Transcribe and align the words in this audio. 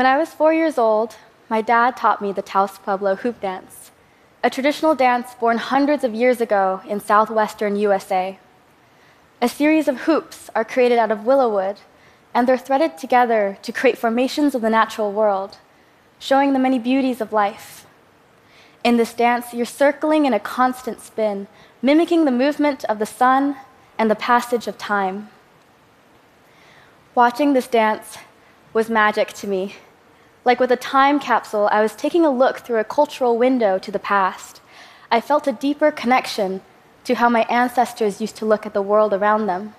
When 0.00 0.06
I 0.06 0.16
was 0.16 0.30
four 0.32 0.54
years 0.54 0.78
old, 0.78 1.16
my 1.50 1.60
dad 1.60 1.94
taught 1.94 2.22
me 2.22 2.32
the 2.32 2.40
Taos 2.40 2.78
Pueblo 2.78 3.16
hoop 3.16 3.38
dance, 3.38 3.90
a 4.42 4.48
traditional 4.48 4.94
dance 4.94 5.34
born 5.34 5.58
hundreds 5.58 6.04
of 6.04 6.14
years 6.14 6.40
ago 6.40 6.80
in 6.88 7.00
southwestern 7.00 7.76
USA. 7.76 8.38
A 9.42 9.48
series 9.50 9.88
of 9.88 10.06
hoops 10.06 10.48
are 10.54 10.64
created 10.64 10.98
out 10.98 11.10
of 11.10 11.26
willow 11.26 11.52
wood, 11.52 11.80
and 12.32 12.48
they're 12.48 12.56
threaded 12.56 12.96
together 12.96 13.58
to 13.60 13.72
create 13.72 13.98
formations 13.98 14.54
of 14.54 14.62
the 14.62 14.70
natural 14.70 15.12
world, 15.12 15.58
showing 16.18 16.54
the 16.54 16.58
many 16.58 16.78
beauties 16.78 17.20
of 17.20 17.34
life. 17.34 17.84
In 18.82 18.96
this 18.96 19.12
dance, 19.12 19.52
you're 19.52 19.66
circling 19.66 20.24
in 20.24 20.32
a 20.32 20.40
constant 20.40 21.02
spin, 21.02 21.46
mimicking 21.82 22.24
the 22.24 22.30
movement 22.30 22.86
of 22.86 22.98
the 22.98 23.04
sun 23.04 23.56
and 23.98 24.10
the 24.10 24.14
passage 24.14 24.66
of 24.66 24.78
time. 24.78 25.28
Watching 27.14 27.52
this 27.52 27.68
dance 27.68 28.16
was 28.72 28.88
magic 28.88 29.34
to 29.34 29.46
me. 29.46 29.74
Like 30.44 30.58
with 30.58 30.72
a 30.72 30.76
time 30.76 31.20
capsule, 31.20 31.68
I 31.70 31.82
was 31.82 31.94
taking 31.94 32.24
a 32.24 32.30
look 32.30 32.60
through 32.60 32.78
a 32.78 32.84
cultural 32.84 33.36
window 33.36 33.78
to 33.78 33.92
the 33.92 33.98
past. 33.98 34.60
I 35.10 35.20
felt 35.20 35.46
a 35.46 35.52
deeper 35.52 35.90
connection 35.90 36.62
to 37.04 37.14
how 37.14 37.28
my 37.28 37.42
ancestors 37.42 38.20
used 38.20 38.36
to 38.36 38.46
look 38.46 38.64
at 38.64 38.72
the 38.72 38.82
world 38.82 39.12
around 39.12 39.46
them. 39.46 39.74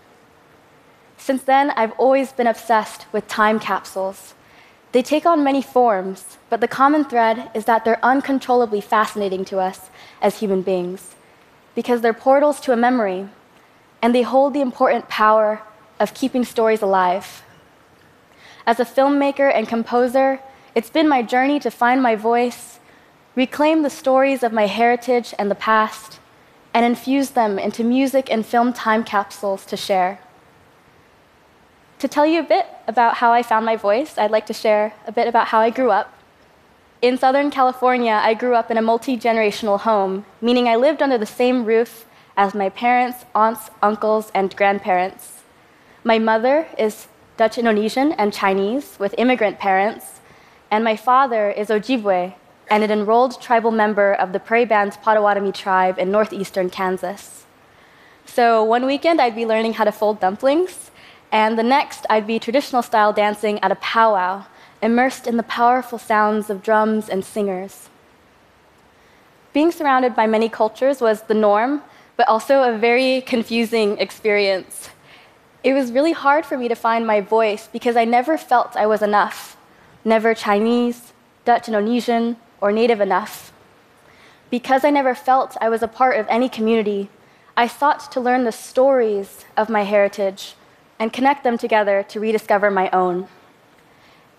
Since 1.17 1.43
then, 1.43 1.71
I've 1.71 1.93
always 1.93 2.31
been 2.31 2.47
obsessed 2.47 3.05
with 3.11 3.27
time 3.27 3.59
capsules. 3.59 4.33
They 4.91 5.01
take 5.01 5.25
on 5.25 5.43
many 5.43 5.61
forms, 5.61 6.37
but 6.49 6.61
the 6.61 6.67
common 6.67 7.05
thread 7.05 7.49
is 7.55 7.65
that 7.65 7.85
they're 7.85 8.03
uncontrollably 8.03 8.81
fascinating 8.81 9.45
to 9.45 9.59
us 9.59 9.89
as 10.21 10.39
human 10.39 10.61
beings 10.61 11.15
because 11.75 12.01
they're 12.01 12.13
portals 12.13 12.59
to 12.61 12.73
a 12.73 12.77
memory 12.77 13.29
and 14.01 14.13
they 14.13 14.23
hold 14.23 14.53
the 14.53 14.61
important 14.61 15.07
power 15.07 15.61
of 15.99 16.13
keeping 16.13 16.43
stories 16.43 16.81
alive. 16.81 17.43
As 18.67 18.79
a 18.79 18.85
filmmaker 18.85 19.51
and 19.53 19.67
composer, 19.67 20.39
it's 20.73 20.89
been 20.89 21.09
my 21.09 21.21
journey 21.21 21.59
to 21.59 21.69
find 21.69 22.01
my 22.01 22.15
voice, 22.15 22.79
reclaim 23.35 23.81
the 23.81 23.89
stories 23.89 24.43
of 24.43 24.53
my 24.53 24.67
heritage 24.67 25.33
and 25.37 25.51
the 25.51 25.55
past, 25.55 26.19
and 26.73 26.85
infuse 26.85 27.31
them 27.31 27.59
into 27.59 27.83
music 27.83 28.31
and 28.31 28.45
film 28.45 28.71
time 28.71 29.03
capsules 29.03 29.65
to 29.65 29.75
share. 29.75 30.19
To 31.99 32.07
tell 32.07 32.25
you 32.25 32.39
a 32.39 32.43
bit 32.43 32.67
about 32.87 33.17
how 33.17 33.31
I 33.31 33.43
found 33.43 33.65
my 33.65 33.75
voice, 33.75 34.17
I'd 34.17 34.31
like 34.31 34.45
to 34.47 34.53
share 34.53 34.93
a 35.05 35.11
bit 35.11 35.27
about 35.27 35.49
how 35.49 35.59
I 35.59 35.69
grew 35.69 35.91
up. 35.91 36.13
In 37.01 37.17
Southern 37.17 37.51
California, 37.51 38.19
I 38.23 38.33
grew 38.33 38.55
up 38.55 38.71
in 38.71 38.77
a 38.77 38.81
multi 38.81 39.17
generational 39.17 39.79
home, 39.79 40.25
meaning 40.39 40.67
I 40.67 40.75
lived 40.75 41.01
under 41.01 41.17
the 41.17 41.25
same 41.25 41.65
roof 41.65 42.05
as 42.37 42.55
my 42.55 42.69
parents, 42.69 43.25
aunts, 43.35 43.69
uncles, 43.81 44.31
and 44.33 44.55
grandparents. 44.55 45.43
My 46.03 46.17
mother 46.17 46.67
is 46.77 47.07
Dutch 47.37 47.57
Indonesian 47.57 48.13
and 48.13 48.33
Chinese 48.33 48.97
with 48.97 49.13
immigrant 49.17 49.59
parents, 49.59 50.20
and 50.71 50.85
my 50.85 50.95
father 50.95 51.51
is 51.51 51.67
Ojibwe 51.67 52.33
and 52.69 52.83
an 52.83 52.89
enrolled 52.89 53.41
tribal 53.41 53.71
member 53.71 54.13
of 54.13 54.31
the 54.31 54.39
Prairie 54.39 54.65
Bands 54.65 54.95
Potawatomi 54.95 55.51
tribe 55.51 55.99
in 55.99 56.09
northeastern 56.09 56.69
Kansas. 56.69 57.45
So 58.25 58.63
one 58.63 58.85
weekend 58.85 59.19
I'd 59.19 59.35
be 59.35 59.45
learning 59.45 59.73
how 59.73 59.83
to 59.83 59.91
fold 59.91 60.21
dumplings, 60.21 60.89
and 61.33 61.59
the 61.59 61.63
next, 61.63 62.05
I'd 62.09 62.25
be 62.25 62.39
traditional 62.39 62.81
style 62.81 63.11
dancing 63.11 63.59
at 63.59 63.71
a 63.71 63.75
powwow, 63.75 64.45
immersed 64.81 65.27
in 65.27 65.35
the 65.35 65.43
powerful 65.43 65.99
sounds 65.99 66.49
of 66.49 66.63
drums 66.63 67.09
and 67.09 67.25
singers. 67.25 67.89
Being 69.51 69.71
surrounded 69.71 70.15
by 70.15 70.27
many 70.27 70.47
cultures 70.47 71.01
was 71.01 71.23
the 71.23 71.33
norm, 71.33 71.81
but 72.15 72.29
also 72.29 72.63
a 72.63 72.77
very 72.77 73.19
confusing 73.21 73.97
experience. 73.97 74.89
It 75.63 75.73
was 75.73 75.91
really 75.91 76.13
hard 76.13 76.45
for 76.45 76.57
me 76.57 76.69
to 76.69 76.75
find 76.75 77.05
my 77.05 77.19
voice 77.19 77.67
because 77.67 77.97
I 77.97 78.05
never 78.05 78.37
felt 78.37 78.77
I 78.77 78.87
was 78.87 79.01
enough, 79.01 79.57
never 80.03 80.33
Chinese, 80.33 81.13
Dutch 81.45 81.67
Indonesian, 81.67 82.37
or 82.59 82.71
Native 82.71 83.01
enough. 83.01 83.51
Because 84.49 84.83
I 84.83 84.89
never 84.89 85.15
felt 85.15 85.57
I 85.61 85.69
was 85.69 85.81
a 85.81 85.87
part 85.87 86.17
of 86.17 86.27
any 86.29 86.49
community, 86.49 87.09
I 87.55 87.67
sought 87.67 88.11
to 88.11 88.19
learn 88.19 88.43
the 88.43 88.51
stories 88.51 89.45
of 89.55 89.69
my 89.69 89.83
heritage 89.83 90.55
and 90.99 91.13
connect 91.13 91.43
them 91.43 91.57
together 91.57 92.03
to 92.09 92.19
rediscover 92.19 92.69
my 92.69 92.89
own. 92.91 93.27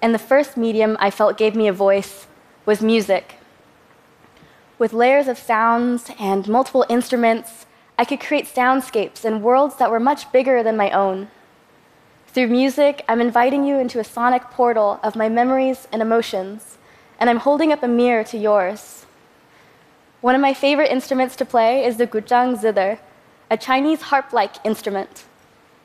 And 0.00 0.14
the 0.14 0.18
first 0.18 0.56
medium 0.56 0.96
I 1.00 1.10
felt 1.10 1.38
gave 1.38 1.54
me 1.54 1.68
a 1.68 1.72
voice 1.72 2.26
was 2.66 2.82
music. 2.82 3.34
With 4.78 4.92
layers 4.92 5.28
of 5.28 5.38
sounds 5.38 6.10
and 6.18 6.48
multiple 6.48 6.84
instruments, 6.88 7.66
I 7.98 8.04
could 8.04 8.20
create 8.20 8.46
soundscapes 8.46 9.24
and 9.24 9.42
worlds 9.42 9.76
that 9.76 9.90
were 9.90 10.00
much 10.00 10.32
bigger 10.32 10.62
than 10.62 10.76
my 10.76 10.90
own. 10.90 11.28
Through 12.32 12.46
music, 12.46 13.04
I'm 13.08 13.20
inviting 13.20 13.62
you 13.66 13.78
into 13.78 14.00
a 14.00 14.04
sonic 14.04 14.44
portal 14.44 14.98
of 15.02 15.14
my 15.14 15.28
memories 15.28 15.86
and 15.92 16.00
emotions, 16.00 16.78
and 17.20 17.28
I'm 17.28 17.36
holding 17.36 17.72
up 17.72 17.82
a 17.82 17.88
mirror 17.88 18.24
to 18.24 18.38
yours. 18.38 19.04
One 20.22 20.34
of 20.34 20.40
my 20.40 20.54
favorite 20.54 20.90
instruments 20.90 21.36
to 21.36 21.44
play 21.44 21.84
is 21.84 21.98
the 21.98 22.06
guzheng 22.06 22.58
zither, 22.58 23.00
a 23.50 23.58
Chinese 23.58 24.00
harp 24.08 24.32
like 24.32 24.64
instrument. 24.64 25.24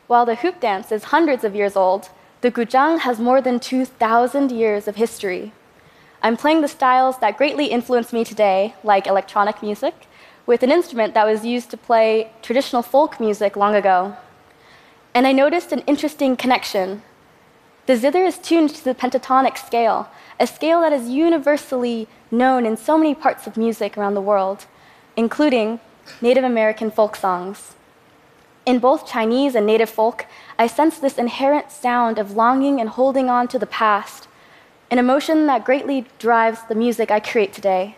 While 0.07 0.25
the 0.25 0.35
hoop 0.35 0.61
dance 0.61 0.89
is 0.89 1.11
hundreds 1.11 1.43
of 1.43 1.53
years 1.53 1.75
old, 1.75 2.07
the 2.39 2.49
guzheng 2.49 2.99
has 2.99 3.19
more 3.19 3.41
than 3.41 3.59
2,000 3.59 4.49
years 4.49 4.87
of 4.87 4.95
history. 4.95 5.51
I'm 6.21 6.37
playing 6.37 6.61
the 6.61 6.69
styles 6.69 7.17
that 7.17 7.37
greatly 7.37 7.65
influenced 7.65 8.13
me 8.13 8.23
today, 8.23 8.73
like 8.85 9.05
electronic 9.05 9.61
music, 9.61 10.07
with 10.45 10.63
an 10.63 10.71
instrument 10.71 11.13
that 11.13 11.27
was 11.27 11.43
used 11.43 11.69
to 11.71 11.77
play 11.77 12.31
traditional 12.41 12.83
folk 12.83 13.19
music 13.19 13.57
long 13.57 13.75
ago. 13.75 14.15
And 15.13 15.25
I 15.25 15.31
noticed 15.31 15.71
an 15.71 15.79
interesting 15.87 16.35
connection. 16.35 17.01
The 17.87 17.95
zither 17.95 18.23
is 18.23 18.37
tuned 18.37 18.71
to 18.71 18.83
the 18.83 18.93
pentatonic 18.93 19.57
scale, 19.57 20.09
a 20.39 20.45
scale 20.45 20.81
that 20.81 20.93
is 20.93 21.09
universally 21.09 22.07
known 22.29 22.65
in 22.65 22.77
so 22.77 22.97
many 22.97 23.15
parts 23.15 23.47
of 23.47 23.57
music 23.57 23.97
around 23.97 24.13
the 24.13 24.21
world, 24.21 24.65
including 25.15 25.79
Native 26.21 26.43
American 26.43 26.91
folk 26.91 27.15
songs. 27.15 27.75
In 28.65 28.79
both 28.79 29.07
Chinese 29.07 29.55
and 29.55 29.65
native 29.65 29.89
folk, 29.89 30.25
I 30.59 30.67
sense 30.67 30.99
this 30.99 31.17
inherent 31.17 31.71
sound 31.71 32.19
of 32.19 32.35
longing 32.35 32.81
and 32.81 32.89
holding 32.89 33.29
on 33.29 33.47
to 33.47 33.57
the 33.57 33.65
past, 33.65 34.27
an 34.91 34.99
emotion 34.99 35.47
that 35.47 35.63
greatly 35.63 36.05
drives 36.19 36.59
the 36.63 36.75
music 36.75 37.09
I 37.09 37.21
create 37.21 37.53
today. 37.53 37.95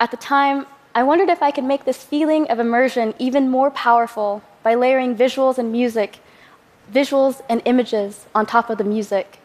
At 0.00 0.10
the 0.10 0.16
time, 0.16 0.66
I 0.94 1.04
wondered 1.04 1.28
if 1.28 1.42
I 1.42 1.52
could 1.52 1.64
make 1.64 1.84
this 1.84 2.02
feeling 2.02 2.50
of 2.50 2.58
immersion 2.58 3.14
even 3.18 3.48
more 3.48 3.70
powerful 3.70 4.42
by 4.64 4.74
layering 4.74 5.14
visuals 5.14 5.58
and 5.58 5.70
music, 5.70 6.18
visuals 6.92 7.40
and 7.48 7.62
images 7.64 8.26
on 8.34 8.46
top 8.46 8.68
of 8.68 8.78
the 8.78 8.84
music. 8.84 9.38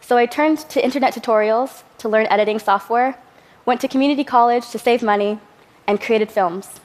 So 0.00 0.16
I 0.16 0.26
turned 0.26 0.58
to 0.70 0.84
internet 0.84 1.14
tutorials 1.14 1.82
to 1.98 2.08
learn 2.08 2.26
editing 2.26 2.60
software, 2.60 3.18
went 3.66 3.80
to 3.80 3.88
community 3.88 4.22
college 4.22 4.68
to 4.70 4.78
save 4.78 5.02
money, 5.02 5.40
and 5.86 6.00
created 6.00 6.30
films. 6.30 6.80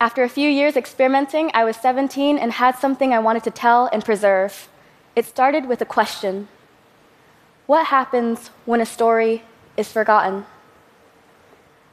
After 0.00 0.22
a 0.22 0.28
few 0.28 0.48
years 0.48 0.76
experimenting, 0.76 1.50
I 1.54 1.64
was 1.64 1.76
17 1.76 2.38
and 2.38 2.52
had 2.52 2.76
something 2.76 3.12
I 3.12 3.18
wanted 3.18 3.42
to 3.44 3.50
tell 3.50 3.88
and 3.92 4.04
preserve. 4.04 4.68
It 5.16 5.24
started 5.24 5.66
with 5.66 5.80
a 5.80 5.84
question 5.96 6.48
What 7.66 7.86
happens 7.86 8.50
when 8.64 8.80
a 8.80 8.86
story 8.86 9.42
is 9.76 9.90
forgotten? 9.90 10.46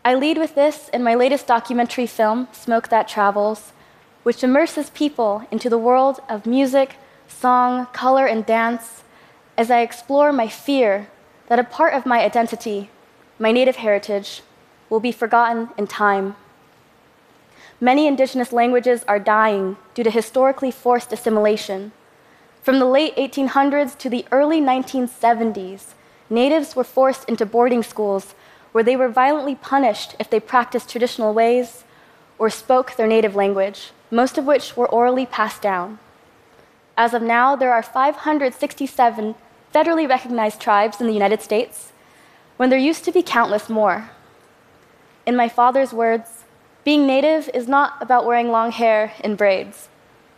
I 0.03 0.13
lead 0.13 0.37
with 0.37 0.53
this 0.53 0.89
in 0.89 1.01
my 1.01 1.15
latest 1.15 1.47
documentary 1.47 2.05
film, 2.05 2.47
Smoke 2.51 2.89
That 2.89 3.07
Travels, 3.07 3.73
which 4.25 4.43
immerses 4.43 4.89
people 4.89 5.45
into 5.51 5.69
the 5.69 5.77
world 5.77 6.19
of 6.27 6.47
music, 6.47 6.95
song, 7.27 7.85
color, 7.93 8.25
and 8.25 8.43
dance 8.43 9.03
as 9.55 9.69
I 9.69 9.81
explore 9.81 10.33
my 10.33 10.47
fear 10.47 11.09
that 11.45 11.59
a 11.59 11.63
part 11.63 11.93
of 11.93 12.07
my 12.07 12.23
identity, 12.23 12.89
my 13.37 13.51
native 13.51 13.75
heritage, 13.75 14.41
will 14.89 14.99
be 14.99 15.11
forgotten 15.11 15.69
in 15.77 15.85
time. 15.85 16.35
Many 17.79 18.07
indigenous 18.07 18.51
languages 18.51 19.05
are 19.07 19.19
dying 19.19 19.77
due 19.93 20.03
to 20.03 20.09
historically 20.09 20.71
forced 20.71 21.13
assimilation. 21.13 21.91
From 22.63 22.79
the 22.79 22.85
late 22.85 23.15
1800s 23.17 23.95
to 23.99 24.09
the 24.09 24.25
early 24.31 24.59
1970s, 24.59 25.93
natives 26.31 26.75
were 26.75 26.83
forced 26.83 27.29
into 27.29 27.45
boarding 27.45 27.83
schools 27.83 28.33
where 28.71 28.83
they 28.83 28.95
were 28.95 29.07
violently 29.07 29.53
punished 29.53 30.15
if 30.17 30.31
they 30.31 30.39
practiced 30.39 30.89
traditional 30.89 31.31
ways 31.31 31.83
or 32.39 32.49
spoke 32.49 32.95
their 32.95 33.05
native 33.05 33.35
language, 33.35 33.91
most 34.11 34.37
of 34.37 34.45
which 34.45 34.77
were 34.77 34.89
orally 34.89 35.25
passed 35.25 35.61
down. 35.61 35.99
As 36.97 37.13
of 37.13 37.21
now, 37.21 37.55
there 37.55 37.73
are 37.73 37.83
567 37.83 39.35
federally 39.73 40.07
recognized 40.07 40.61
tribes 40.61 41.01
in 41.01 41.07
the 41.07 41.13
United 41.13 41.41
States, 41.41 41.91
when 42.57 42.69
there 42.69 42.79
used 42.79 43.03
to 43.03 43.11
be 43.11 43.21
countless 43.21 43.69
more. 43.69 44.09
In 45.25 45.35
my 45.35 45.49
father's 45.49 45.91
words, 45.91 46.45
being 46.85 47.05
native 47.05 47.49
is 47.53 47.67
not 47.67 48.01
about 48.01 48.25
wearing 48.25 48.51
long 48.51 48.71
hair 48.71 49.11
in 49.23 49.35
braids. 49.35 49.89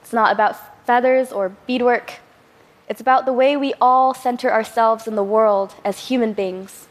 It's 0.02 0.14
not 0.14 0.31
about 0.31 0.86
feathers 0.86 1.31
or 1.31 1.50
beadwork. 1.68 2.14
It's 2.90 3.02
about 3.02 3.25
the 3.25 3.34
way 3.34 3.58
we 3.58 3.74
all 3.81 4.14
center 4.14 4.50
ourselves 4.52 5.08
in 5.08 5.16
the 5.16 5.24
world 5.24 5.75
as 5.84 6.08
human 6.08 6.34
beings. 6.34 6.87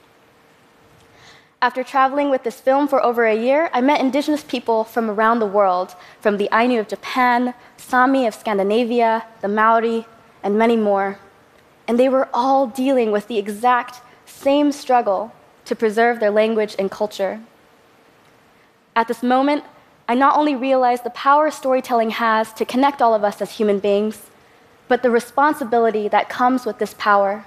After 1.63 1.83
traveling 1.83 2.31
with 2.31 2.43
this 2.43 2.61
film 2.61 2.87
for 2.87 3.03
over 3.03 3.25
a 3.25 3.35
year, 3.35 3.71
I 3.73 3.81
met 3.81 4.01
indigenous 4.01 4.45
people 4.45 4.85
from 4.85 5.11
around 5.11 5.39
the 5.39 5.47
world, 5.47 5.97
from 6.21 6.37
the 6.37 6.49
Ainu 6.53 6.79
of 6.79 6.89
Japan, 6.89 7.55
Sami 7.77 8.27
of 8.27 8.35
Scandinavia, 8.35 9.25
the 9.41 9.49
Maori, 9.49 10.07
and 10.43 10.59
many 10.59 10.77
more. 10.77 11.19
and 11.89 11.99
they 11.99 12.09
were 12.09 12.29
all 12.35 12.67
dealing 12.67 13.13
with 13.13 13.29
the 13.29 13.39
exact 13.39 14.01
same 14.25 14.73
struggle 14.73 15.33
to 15.65 15.77
preserve 15.77 16.21
their 16.21 16.31
language 16.31 16.75
and 16.79 16.91
culture. 16.91 17.41
At 18.95 19.09
this 19.09 19.23
moment, 19.23 19.65
I 20.09 20.15
not 20.15 20.37
only 20.37 20.55
realized 20.55 21.05
the 21.05 21.11
power 21.11 21.51
storytelling 21.51 22.11
has 22.11 22.53
to 22.55 22.65
connect 22.65 23.03
all 23.03 23.15
of 23.15 23.25
us 23.25 23.41
as 23.41 23.53
human 23.53 23.79
beings, 23.79 24.31
but 24.89 25.03
the 25.03 25.11
responsibility 25.11 26.09
that 26.09 26.29
comes 26.29 26.65
with 26.65 26.79
this 26.79 26.95
power. 26.95 27.45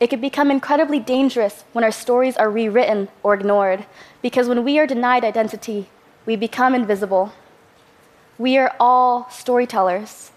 It 0.00 0.10
can 0.10 0.20
become 0.20 0.50
incredibly 0.50 1.00
dangerous 1.00 1.64
when 1.72 1.84
our 1.84 1.90
stories 1.90 2.36
are 2.36 2.50
rewritten 2.50 3.08
or 3.22 3.34
ignored, 3.34 3.86
because 4.22 4.48
when 4.48 4.64
we 4.64 4.78
are 4.78 4.86
denied 4.86 5.24
identity, 5.24 5.88
we 6.24 6.36
become 6.36 6.74
invisible. 6.74 7.32
We 8.38 8.56
are 8.58 8.76
all 8.78 9.28
storytellers, 9.30 10.30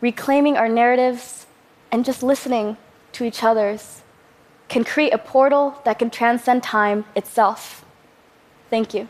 reclaiming 0.00 0.56
our 0.56 0.68
narratives 0.68 1.46
and 1.92 2.04
just 2.04 2.22
listening 2.22 2.78
to 3.12 3.24
each 3.24 3.42
other's 3.42 4.02
can 4.68 4.84
create 4.84 5.12
a 5.12 5.18
portal 5.18 5.80
that 5.84 5.98
can 5.98 6.08
transcend 6.08 6.62
time 6.62 7.04
itself. 7.16 7.84
Thank 8.70 8.94
you. 8.94 9.08